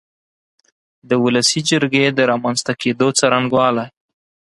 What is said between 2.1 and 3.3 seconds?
د رامنځ ته کېدو